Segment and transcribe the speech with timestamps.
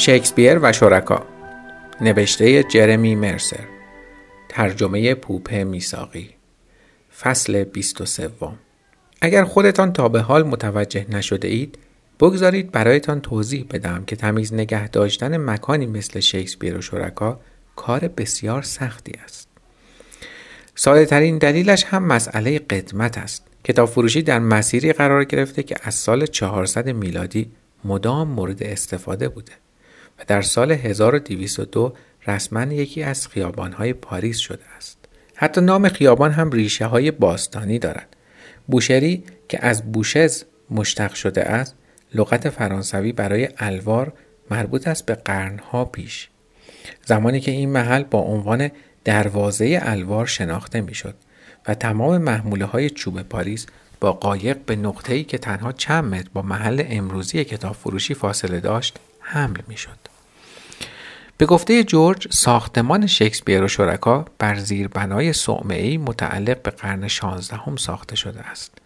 [0.00, 1.26] شکسپیر و شرکا.
[2.00, 3.64] نوشته جرمی مرسر.
[4.48, 6.30] ترجمه پوپه میساقی
[7.20, 8.30] فصل 23
[9.20, 11.78] اگر خودتان تا به حال متوجه نشده اید
[12.20, 17.40] بگذارید برایتان توضیح بدم که تمیز نگه داشتن مکانی مثل شکسپیر و شرکا
[17.76, 19.48] کار بسیار سختی است.
[20.74, 25.94] ساده ترین دلیلش هم مسئله قدمت است کتاب فروشی در مسیری قرار گرفته که از
[25.94, 27.50] سال 400 میلادی
[27.84, 29.52] مدام مورد استفاده بوده.
[30.20, 31.94] و در سال 1202
[32.26, 34.98] رسما یکی از خیابانهای پاریس شده است.
[35.34, 38.16] حتی نام خیابان هم ریشه های باستانی دارد.
[38.66, 41.74] بوشری که از بوشز مشتق شده است
[42.14, 44.12] لغت فرانسوی برای الوار
[44.50, 46.28] مربوط است به قرنها پیش
[47.06, 48.70] زمانی که این محل با عنوان
[49.04, 51.14] دروازه الوار شناخته می‌شد
[51.68, 53.66] و تمام محموله های چوب پاریس
[54.00, 58.98] با قایق به نقطه‌ای که تنها چند متر با محل امروزی کتاب فروشی فاصله داشت
[59.20, 60.09] حمل می‌شد.
[61.40, 67.76] به گفته جورج ساختمان شکسپیر و شرکا بر زیربنای صومعی متعلق به قرن 16 هم
[67.76, 68.78] ساخته شده است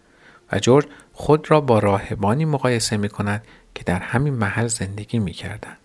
[0.51, 3.43] و جورج خود را با راهبانی مقایسه می کند
[3.75, 5.77] که در همین محل زندگی می کردن.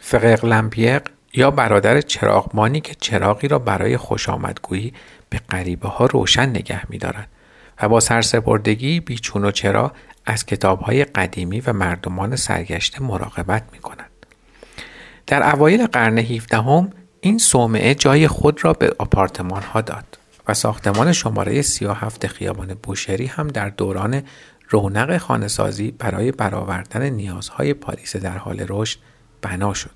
[0.00, 1.02] فقق لمپیق
[1.34, 4.92] یا برادر چراغمانی که چراغی را برای خوش آمدگویی
[5.30, 7.28] به غریبه ها روشن نگه می دارد
[7.82, 9.92] و با سرسپردگی بیچون و چرا
[10.24, 14.15] از کتاب های قدیمی و مردمان سرگشته مراقبت می کند.
[15.26, 20.54] در اوایل قرن 17 هم این صومعه جای خود را به آپارتمان ها داد و
[20.54, 24.22] ساختمان شماره 37 خیابان بوشری هم در دوران
[24.68, 28.98] رونق خانهسازی برای برآوردن نیازهای پاریس در حال رشد
[29.42, 29.90] بنا شد.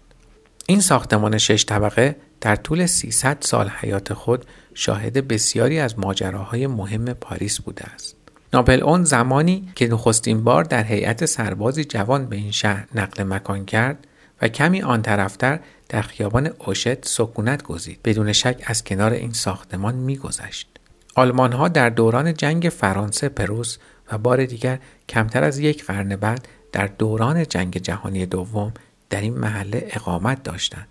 [0.67, 7.05] این ساختمان شش طبقه در طول 300 سال حیات خود شاهد بسیاری از ماجراهای مهم
[7.05, 8.17] پاریس بوده است.
[8.53, 13.65] ناپل اون زمانی که نخستین بار در هیئت سربازی جوان به این شهر نقل مکان
[13.65, 14.07] کرد
[14.43, 19.95] و کمی آن طرفتر در خیابان اوشت سکونت گزید بدون شک از کنار این ساختمان
[19.95, 20.69] میگذشت
[21.15, 23.79] آلمان ها در دوران جنگ فرانسه پروس
[24.13, 24.79] و بار دیگر
[25.09, 28.73] کمتر از یک قرن بعد در دوران جنگ جهانی دوم
[29.11, 30.89] در این محله اقامت داشتند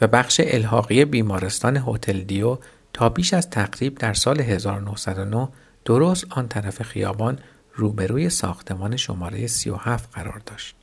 [0.00, 2.58] و بخش الحاقی بیمارستان هتل دیو
[2.92, 5.48] تا بیش از تقریب در سال 1909
[5.84, 7.38] درست آن طرف خیابان
[7.74, 10.76] روبروی ساختمان شماره 37 قرار داشت.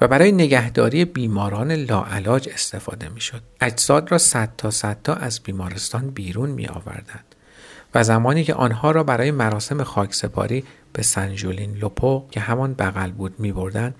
[0.00, 3.42] و برای نگهداری بیماران لاعلاج استفاده می شد.
[3.60, 7.34] اجساد را صد تا صد تا از بیمارستان بیرون می آوردند
[7.94, 13.40] و زمانی که آنها را برای مراسم خاکسپاری به سنجولین لوپو که همان بغل بود
[13.40, 13.94] می بردن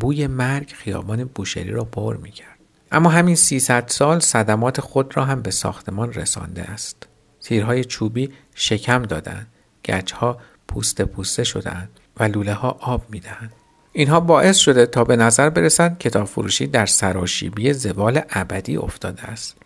[0.00, 2.58] بوی مرگ خیابان بوشری را پر می کرد.
[2.92, 7.08] اما همین 300 سال صدمات خود را هم به ساختمان رسانده است.
[7.40, 9.46] تیرهای چوبی شکم دادند،
[9.84, 13.52] گچها پوسته پوسته شدند و لوله ها آب می دهند.
[13.92, 19.56] اینها باعث شده تا به نظر برسند کتاب فروشی در سراشیبی زوال ابدی افتاده است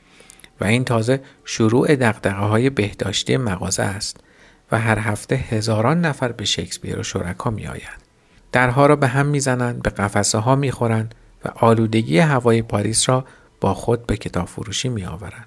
[0.60, 4.16] و این تازه شروع دقدقه های بهداشتی مغازه است
[4.72, 8.02] و هر هفته هزاران نفر به شکسپیر و شرکا می آیند.
[8.52, 11.14] درها را به هم می‌زنند به قفسه ها می‌خورند
[11.44, 13.24] و آلودگی هوای پاریس را
[13.60, 15.46] با خود به کتاب فروشی می آورند.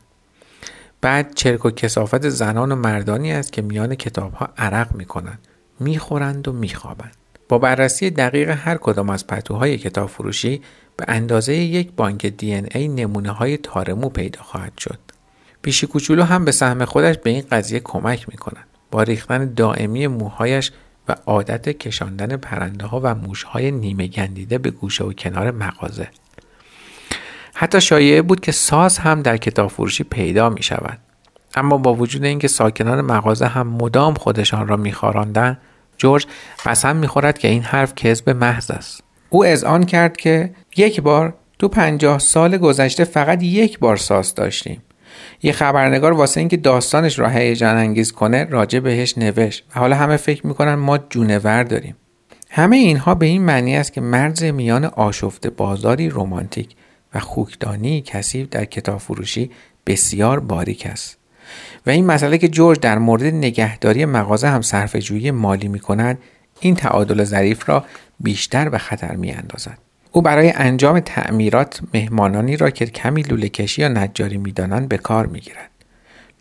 [1.02, 5.40] بعد چرک و کسافت زنان و مردانی است که میان کتاب ها عرق می کنند
[5.80, 7.16] می‌خورند و میخوابند
[7.50, 10.62] با بررسی دقیق هر کدام از پتوهای کتاب فروشی
[10.98, 15.00] به اندازه یک بانک دی ای نمونه های تارمو پیدا خواهد شد.
[15.62, 18.68] پیشی کوچولو هم به سهم خودش به این قضیه کمک می کند.
[18.92, 20.72] با ریختن دائمی موهایش
[21.08, 26.08] و عادت کشاندن پرنده ها و موشهای نیمه گندیده به گوشه و کنار مغازه.
[27.54, 31.00] حتی شایعه بود که ساز هم در کتاب فروشی پیدا می شود.
[31.56, 35.58] اما با وجود اینکه ساکنان مغازه هم مدام خودشان را میخواراندند
[36.00, 36.26] جورج
[36.66, 39.04] قسم می‌خورد که این حرف کذب محض است.
[39.30, 44.82] او آن کرد که یک بار تو پنجاه سال گذشته فقط یک بار ساز داشتیم.
[45.44, 50.18] یه خبرنگار واسه اینکه داستانش را هیجان انگیز کنه راجع بهش نوشت و حالا همه
[50.18, 51.96] فکر می‌کنن ما جونور داریم.
[52.50, 56.76] همه اینها به این معنی است که مرز میان آشفت بازاری رومانتیک
[57.14, 59.52] و خوکدانی کثیف در کتاب فروشی
[59.88, 61.19] بسیار باریک است.
[61.86, 66.18] و این مسئله که جورج در مورد نگهداری مغازه هم صرف جویی مالی می کند
[66.60, 67.86] این تعادل ظریف را
[68.20, 69.78] بیشتر به خطر می اندازد.
[70.12, 74.98] او برای انجام تعمیرات مهمانانی را که کمی لوله کشی یا نجاری می دانند به
[74.98, 75.70] کار می گیرد.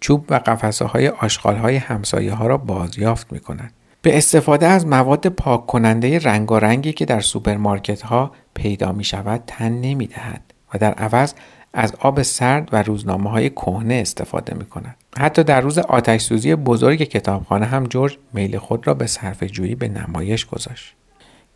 [0.00, 3.72] چوب و قفسه های آشغال های همسایه ها را بازیافت می کند.
[4.02, 9.72] به استفاده از مواد پاک کننده رنگی که در سوپرمارکت ها پیدا می شود تن
[9.72, 10.42] نمی دهد
[10.74, 11.34] و در عوض
[11.72, 14.96] از آب سرد و روزنامه های کهنه استفاده می کند.
[15.18, 19.74] حتی در روز آتش سوزی بزرگ کتابخانه هم جورج میل خود را به صرفه جویی
[19.74, 20.94] به نمایش گذاشت.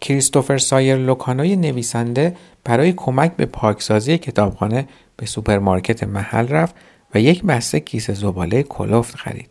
[0.00, 6.74] کریستوفر سایر لوکانوی نویسنده برای کمک به پاکسازی کتابخانه به سوپرمارکت محل رفت
[7.14, 9.48] و یک بسته کیسه زباله کلفت خرید.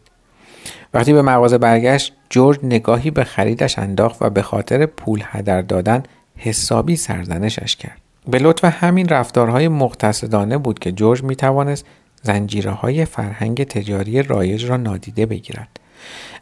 [0.93, 6.03] وقتی به مغازه برگشت جورج نگاهی به خریدش انداخت و به خاطر پول هدر دادن
[6.35, 8.01] حسابی سرزنشش کرد.
[8.27, 11.85] به لطف همین رفتارهای مقتصدانه بود که جورج می توانست
[12.23, 15.79] زنجیره های فرهنگ تجاری رایج را نادیده بگیرد.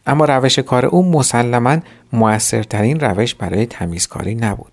[0.08, 1.78] اما روش کار او مسلما
[2.14, 4.72] موثرترین روش برای تمیزکاری نبود.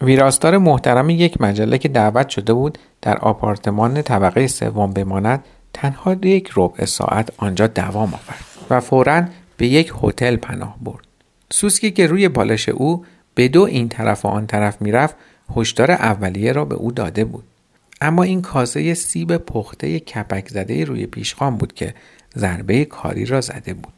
[0.00, 6.50] ویراستار محترم یک مجله که دعوت شده بود در آپارتمان طبقه سوم بماند تنها یک
[6.56, 9.22] ربع ساعت آنجا دوام آورد و فورا
[9.56, 11.06] به یک هتل پناه برد.
[11.52, 13.04] سوسکی که روی بالش او
[13.34, 15.16] به دو این طرف و آن طرف می‌رفت
[15.56, 17.44] هشدار اولیه را به او داده بود.
[18.00, 21.94] اما این کاسه سیب پخته کپک زده روی پیشخان بود که
[22.36, 23.92] ضربه کاری را زده بود.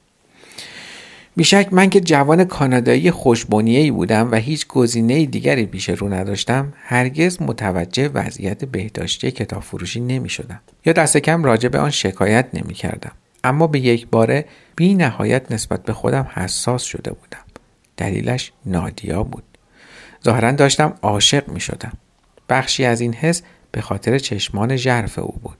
[1.38, 7.42] بیشک من که جوان کانادایی خوشبنیه‌ای بودم و هیچ گزینه دیگری پیش رو نداشتم هرگز
[7.42, 12.74] متوجه وضعیت بهداشتی کتاب فروشی نمی شدم یا دست کم راجع به آن شکایت نمی
[12.74, 13.12] کردم
[13.44, 14.44] اما به یک باره
[14.76, 17.44] بی نهایت نسبت به خودم حساس شده بودم
[17.96, 19.57] دلیلش نادیا بود
[20.24, 21.92] ظاهرا داشتم عاشق می شدم
[22.48, 23.42] بخشی از این حس
[23.72, 25.58] به خاطر چشمان ژرف او بود.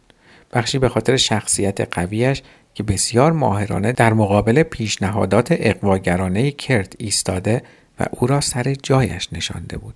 [0.53, 2.43] بخشی به خاطر شخصیت قویش
[2.75, 7.63] که بسیار ماهرانه در مقابل پیشنهادات اقواگرانه کرت ایستاده
[8.01, 9.95] و او را سر جایش نشانده بود.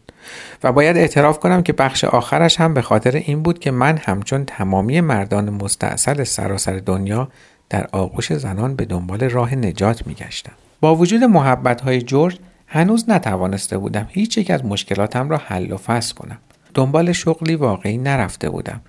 [0.63, 4.45] و باید اعتراف کنم که بخش آخرش هم به خاطر این بود که من همچون
[4.45, 7.29] تمامی مردان مستاصل سراسر دنیا
[7.71, 10.53] در آغوش زنان به دنبال راه نجات میگشتم.
[10.81, 12.39] با وجود محبت های جورج
[12.75, 16.39] هنوز نتوانسته بودم هیچ یک از مشکلاتم را حل و فصل کنم.
[16.75, 18.81] دنبال شغلی واقعی نرفته بودم.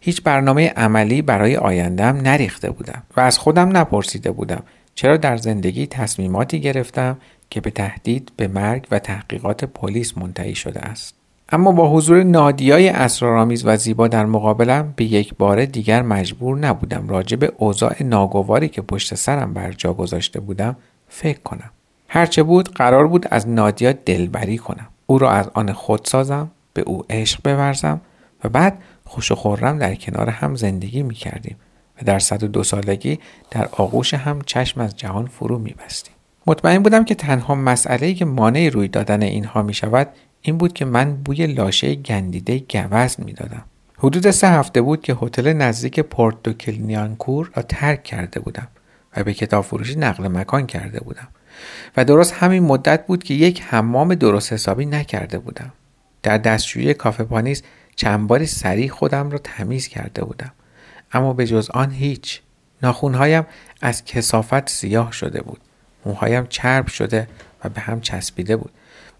[0.00, 4.62] هیچ برنامه عملی برای آیندم نریخته بودم و از خودم نپرسیده بودم
[4.94, 7.16] چرا در زندگی تصمیماتی گرفتم
[7.50, 11.14] که به تهدید به مرگ و تحقیقات پلیس منتهی شده است.
[11.48, 17.08] اما با حضور نادیای اسرارآمیز و زیبا در مقابلم به یک بار دیگر مجبور نبودم
[17.08, 20.76] راجع به اوضاع ناگواری که پشت سرم بر جا گذاشته بودم
[21.08, 21.70] فکر کنم.
[22.08, 26.82] هرچه بود قرار بود از نادیا دلبری کنم او را از آن خود سازم به
[26.82, 28.00] او عشق بورزم
[28.44, 31.56] و بعد خوش و خورم در کنار هم زندگی می کردیم
[31.98, 33.18] و در صد و دو سالگی
[33.50, 36.14] در آغوش هم چشم از جهان فرو می بستیم.
[36.46, 40.08] مطمئن بودم که تنها مسئله که مانع روی دادن اینها می شود
[40.42, 43.64] این بود که من بوی لاشه گندیده گوزن می دادم.
[43.98, 48.68] حدود سه هفته بود که هتل نزدیک پورت دو کلینیانکور را ترک کرده بودم
[49.16, 51.28] و به کتاب فروشی نقل مکان کرده بودم
[51.96, 55.72] و درست همین مدت بود که یک حمام درست حسابی نکرده بودم.
[56.22, 57.62] در دستشویی کافه پانیس
[57.96, 60.52] چند باری سریع خودم را تمیز کرده بودم.
[61.12, 62.40] اما به جز آن هیچ.
[62.82, 63.46] ناخونهایم
[63.80, 65.60] از کسافت سیاه شده بود.
[66.06, 67.28] موهایم چرب شده
[67.64, 68.70] و به هم چسبیده بود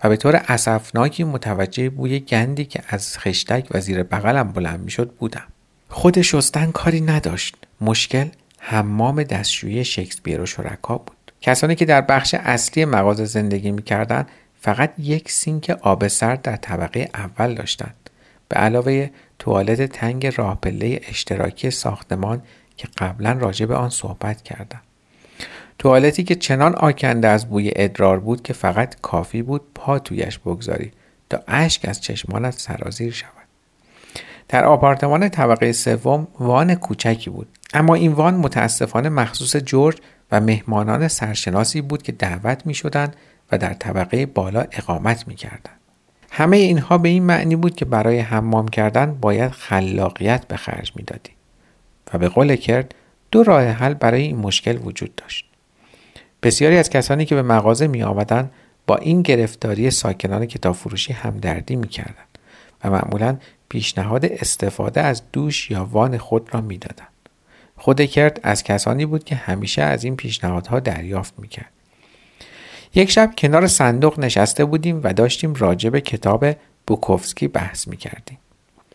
[0.04, 5.10] و به طور اسفناکی متوجه بوی گندی که از خشتک و زیر بغلم بلند می‌شد
[5.10, 5.46] بودم.
[5.88, 7.56] خود شستن کاری نداشت.
[7.80, 11.16] مشکل حمام دستشویی شکسپیر و شرکا بود.
[11.40, 14.28] کسانی که در بخش اصلی مغازه زندگی می‌کردند
[14.60, 18.10] فقط یک سینک آب سرد در طبقه اول داشتند
[18.48, 22.42] به علاوه توالت تنگ راه پله اشتراکی ساختمان
[22.76, 24.80] که قبلا راجع به آن صحبت کردم.
[25.78, 30.92] توالتی که چنان آکنده از بوی ادرار بود که فقط کافی بود پا تویش بگذاری
[31.30, 33.32] تا اشک از چشمانت سرازیر شود.
[34.48, 39.96] در آپارتمان طبقه سوم وان کوچکی بود اما این وان متاسفانه مخصوص جورج
[40.32, 43.16] و مهمانان سرشناسی بود که دعوت می شدند
[43.52, 45.72] و در طبقه بالا اقامت می کردن.
[46.30, 51.30] همه اینها به این معنی بود که برای حمام کردن باید خلاقیت به خرج می‌دادی
[52.14, 52.94] و به قول کرد
[53.30, 55.44] دو راه حل برای این مشکل وجود داشت
[56.42, 58.50] بسیاری از کسانی که به مغازه می آمدن
[58.86, 62.24] با این گرفتاری ساکنان کتاب فروشی همدردی می کردن
[62.84, 63.36] و معمولا
[63.68, 67.08] پیشنهاد استفاده از دوش یا وان خود را می‌دادند.
[67.78, 71.70] خود کرد از کسانی بود که همیشه از این پیشنهادها دریافت می‌کرد.
[72.94, 76.46] یک شب کنار صندوق نشسته بودیم و داشتیم راجع به کتاب
[76.86, 78.38] بوکوفسکی بحث می کردیم.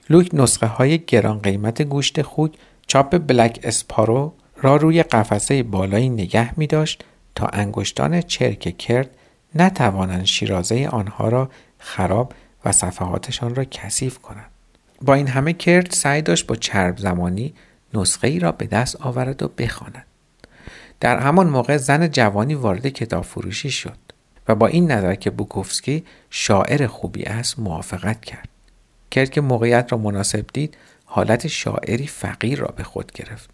[0.09, 2.51] لوک نسخه های گران قیمت گوشت خوک
[2.87, 7.03] چاپ بلک اسپارو را روی قفسه بالایی نگه می داشت
[7.35, 9.09] تا انگشتان چرک کرد
[9.55, 12.33] نتوانند شیرازه آنها را خراب
[12.65, 14.51] و صفحاتشان را کثیف کنند.
[15.01, 17.53] با این همه کرد سعی داشت با چرب زمانی
[17.93, 20.05] نسخه ای را به دست آورد و بخواند.
[20.99, 23.97] در همان موقع زن جوانی وارد کتاب فروشی شد
[24.47, 28.49] و با این نظر که بوکوفسکی شاعر خوبی است موافقت کرد.
[29.21, 33.49] که موقعیت را مناسب دید حالت شاعری فقیر را به خود گرفت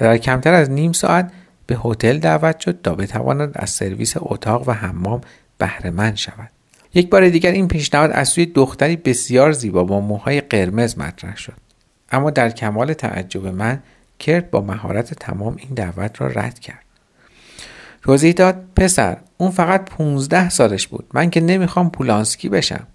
[0.00, 1.32] و در کمتر از نیم ساعت
[1.66, 5.20] به هتل دعوت شد تا بتواند از سرویس اتاق و حمام
[5.58, 6.50] بهرهمند شود
[6.94, 11.63] یک بار دیگر این پیشنهاد از سوی دختری بسیار زیبا با موهای قرمز مطرح شد
[12.14, 13.82] اما در کمال تعجب من
[14.18, 16.84] کرد با مهارت تمام این دعوت را رد کرد.
[18.02, 21.06] توضیح داد پسر اون فقط 15 سالش بود.
[21.14, 22.86] من که نمی‌خوام پولانسکی بشم.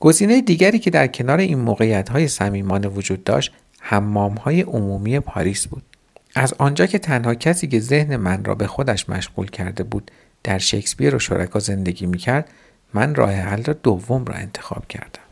[0.00, 5.66] گزینه دیگری که در کنار این موقعیت های صمیمانه وجود داشت حمام های عمومی پاریس
[5.66, 5.82] بود.
[6.34, 10.10] از آنجا که تنها کسی که ذهن من را به خودش مشغول کرده بود
[10.44, 12.48] در شکسپیر و شرکا زندگی می‌کرد
[12.94, 15.22] من راه حل دوم را انتخاب کردم.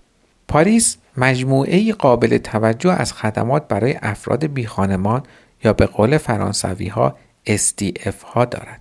[0.49, 5.23] پاریس مجموعه قابل توجه از خدمات برای افراد بیخانمان
[5.65, 7.17] یا به قول فرانسوی ها
[7.49, 8.81] SDF ها دارد.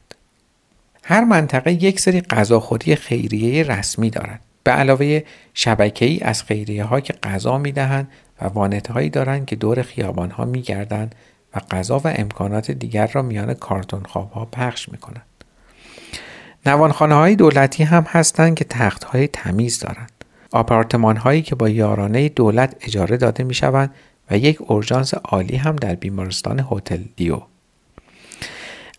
[1.04, 4.40] هر منطقه یک سری غذاخوری خیریه رسمی دارد.
[4.64, 5.24] به علاوه
[5.54, 8.08] شبکه ای از خیریه ها که غذا می دهند
[8.42, 11.16] و وانت هایی دارند که دور خیابان ها می گردند
[11.56, 15.26] و غذا و امکانات دیگر را میان کارتون خواب ها پخش می کنند.
[16.66, 20.12] نوانخانه های دولتی هم هستند که تخت های تمیز دارند.
[20.54, 23.94] آپارتمان هایی که با یارانه دولت اجاره داده می شوند
[24.32, 27.42] و یک اورژانس عالی هم در بیمارستان هتل دیو.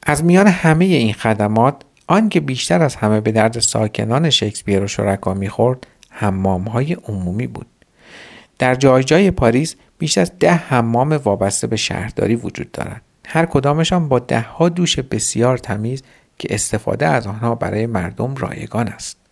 [0.03, 1.75] از میان همه این خدمات
[2.07, 7.47] آن که بیشتر از همه به درد ساکنان شکسپیر و شرکا می‌خورد حمام های عمومی
[7.47, 7.67] بود.
[8.59, 13.03] در جای جای پاریس بیش از ده حمام وابسته به شهرداری وجود دارند.
[13.27, 16.03] هر کدامشان با ده ها دوش بسیار تمیز
[16.39, 19.24] که استفاده از آنها برای مردم رایگان است.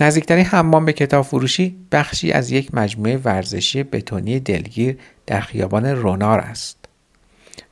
[0.00, 6.40] نزدیکترین حمام به کتاب فروشی بخشی از یک مجموعه ورزشی بتونی دلگیر در خیابان رونار
[6.40, 6.78] است.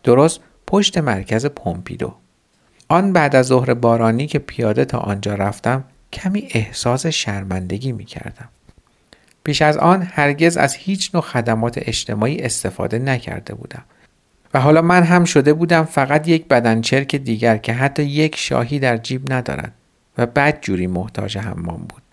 [0.05, 2.15] درست پشت مرکز پومپیدو.
[2.89, 8.49] آن بعد از ظهر بارانی که پیاده تا آنجا رفتم کمی احساس شرمندگی می کردم.
[9.45, 13.85] پیش از آن هرگز از هیچ نوع خدمات اجتماعی استفاده نکرده بودم
[14.55, 18.97] و حالا من هم شده بودم فقط یک بدنچرک دیگر که حتی یک شاهی در
[18.97, 19.73] جیب ندارد
[20.19, 22.10] و بد جوری محتاج حمام بود.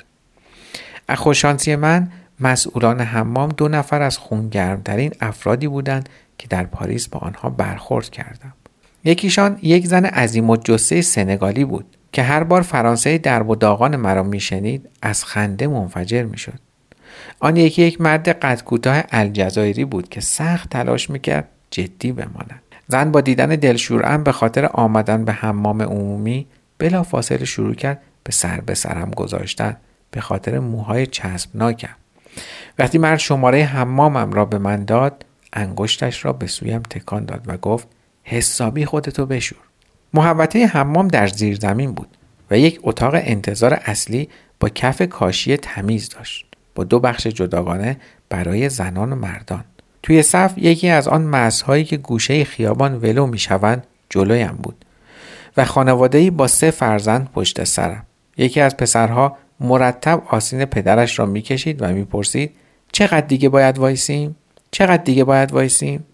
[1.15, 7.49] خوشانسی من مسئولان حمام دو نفر از خونگرمترین افرادی بودند که در پاریس با آنها
[7.49, 8.53] برخورد کردم.
[9.03, 13.95] یکیشان یک زن عظیم و جسه سنگالی بود که هر بار فرانسه درب و داغان
[13.95, 16.59] مرا میشنید از خنده منفجر می‌شد.
[17.39, 22.61] آن یکی یک مرد قد کوتاه الجزایری بود که سخت تلاش می‌کرد جدی بماند.
[22.87, 26.47] زن با دیدن دلشورم به خاطر آمدن به حمام عمومی
[26.77, 29.77] بلا فاصله شروع کرد به سر به سرم گذاشتن
[30.11, 31.95] به خاطر موهای چسبناکم.
[32.79, 37.57] وقتی مرد شماره حمامم را به من داد انگشتش را به سویم تکان داد و
[37.57, 37.87] گفت
[38.23, 39.59] حسابی خودتو بشور.
[40.13, 42.07] محوطه حمام در زیر زمین بود
[42.51, 46.45] و یک اتاق انتظار اصلی با کف کاشی تمیز داشت
[46.75, 47.97] با دو بخش جداگانه
[48.29, 49.63] برای زنان و مردان.
[50.03, 54.85] توی صف یکی از آن مزهایی که گوشه خیابان ولو می‌شوند جلویم بود
[55.57, 58.05] و خانواده‌ای با سه فرزند پشت سرم.
[58.37, 62.51] یکی از پسرها مرتب آسین پدرش را می‌کشید و می‌پرسید
[62.91, 64.35] چقدر دیگه باید وایسیم؟
[64.71, 66.05] چقدر دیگه باید وایسیم؟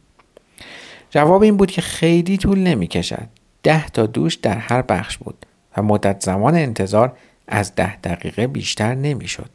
[1.10, 3.28] جواب این بود که خیلی طول نمی کشد.
[3.64, 5.46] ده تا دوش در هر بخش بود
[5.78, 7.14] و مدت زمان انتظار
[7.48, 9.50] از ده دقیقه بیشتر نمی شد.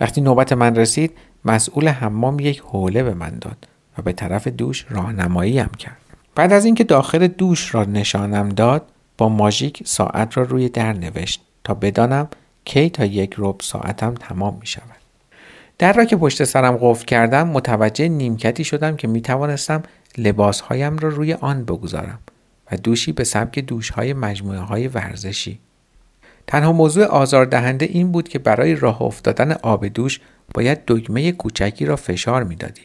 [0.00, 1.12] وقتی نوبت من رسید
[1.44, 3.68] مسئول حمام یک حوله به من داد
[3.98, 5.96] و به طرف دوش راهنماییم کرد.
[6.34, 11.42] بعد از اینکه داخل دوش را نشانم داد با ماژیک ساعت را روی در نوشت
[11.64, 12.28] تا بدانم
[12.66, 14.96] کی تا یک رب ساعتم تمام می شود.
[15.78, 19.82] در را که پشت سرم قفل کردم متوجه نیمکتی شدم که می توانستم
[20.18, 22.18] لباسهایم را روی آن بگذارم
[22.72, 25.58] و دوشی به سبک دوشهای مجموعه های ورزشی.
[26.46, 30.20] تنها موضوع آزاردهنده این بود که برای راه افتادن آب دوش
[30.54, 32.82] باید دکمه کوچکی را فشار می‌دادی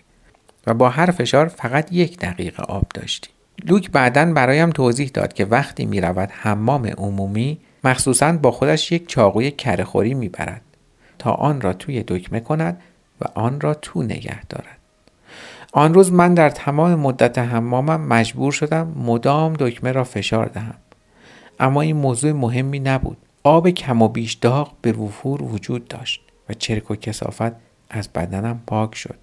[0.67, 3.29] و با هر فشار فقط یک دقیقه آب داشتی.
[3.65, 9.07] لوک بعدا برایم توضیح داد که وقتی می رود حمام عمومی مخصوصا با خودش یک
[9.07, 10.61] چاقوی کرهخوری می‌برد
[11.19, 12.81] تا آن را توی دکمه کند
[13.21, 14.77] و آن را تو نگه دارد.
[15.73, 20.75] آن روز من در تمام مدت حمامم مجبور شدم مدام دکمه را فشار دهم.
[21.59, 23.17] اما این موضوع مهمی نبود.
[23.43, 27.51] آب کم و بیش داغ به وفور وجود داشت و چرک و کسافت
[27.89, 29.15] از بدنم پاک شد.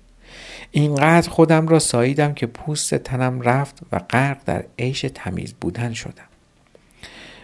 [0.71, 6.25] اینقدر خودم را ساییدم که پوست تنم رفت و غرق در عیش تمیز بودن شدم.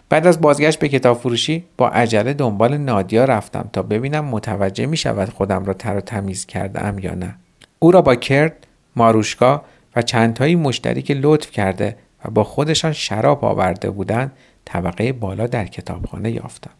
[0.09, 4.97] بعد از بازگشت به کتاب فروشی با عجله دنبال نادیا رفتم تا ببینم متوجه می
[4.97, 7.35] شود خودم را تر و تمیز کرده ام یا نه.
[7.79, 9.65] او را با کرد، ماروشکا
[9.97, 14.33] و چندتایی مشتری که لطف کرده و با خودشان شراب آورده بودند
[14.65, 16.71] طبقه بالا در کتابخانه یافتم.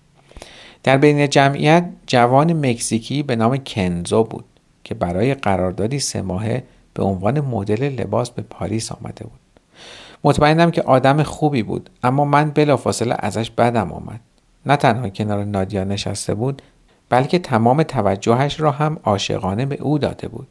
[0.83, 4.45] در بین جمعیت جوان مکزیکی به نام کنزو بود
[4.85, 6.65] که برای قراردادی سه ماهه
[6.95, 9.44] به عنوان مدل لباس به پاریس آمده بود.
[10.25, 14.21] مطمئنم که آدم خوبی بود اما من بلافاصله ازش بدم آمد.
[14.67, 16.63] نه تنها کنار نادیا نشسته بود
[17.09, 20.49] بلکه تمام توجهش را هم عاشقانه به او داده بود.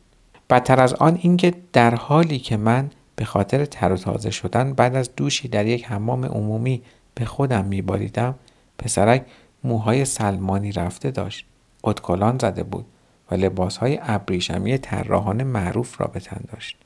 [0.50, 4.96] بدتر از آن اینکه در حالی که من به خاطر تر و تازه شدن بعد
[4.96, 6.82] از دوشی در یک حمام عمومی
[7.16, 8.36] به خودم میباریدم
[8.78, 9.26] پسرک
[9.64, 11.46] موهای سلمانی رفته داشت.
[11.84, 12.86] اتکلان زده بود
[13.32, 16.83] و لباسهای ابریشمی طراحان معروف را به تن داشت.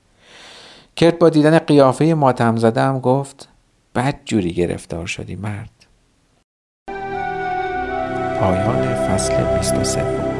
[0.98, 3.50] کرد با دیدن قیافه ماتم زده هم گفت
[3.96, 5.70] بد جوری گرفتار شدی مرد.
[8.39, 10.37] پایان فصل 23